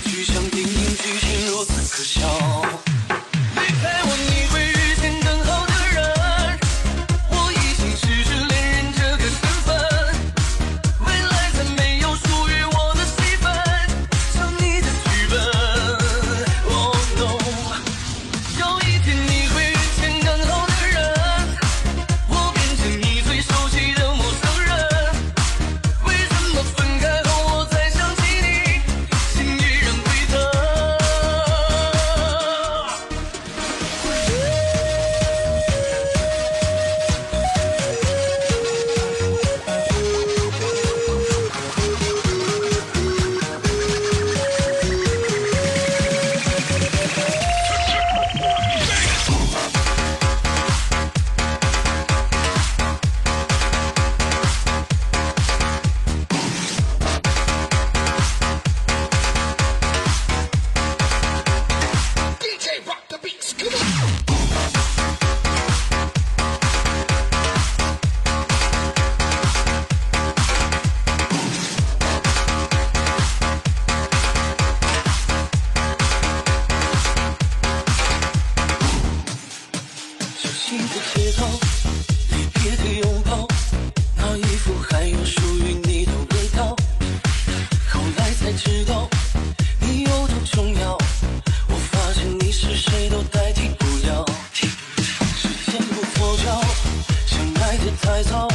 [0.00, 0.67] 结局
[80.82, 81.46] 的街道
[82.30, 83.46] 离别的拥抱
[84.16, 86.76] 那衣服还有属于你的味道。
[87.88, 89.08] 后来才知道
[89.80, 90.96] 你有多重要
[91.68, 94.24] 我发现你是谁都代替不了。
[94.52, 96.60] 时间不凑巧
[97.26, 98.48] 相爱的太早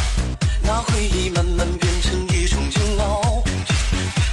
[0.61, 3.44] 那回忆慢慢变成一种煎熬。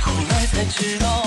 [0.01, 1.20] 后来才知道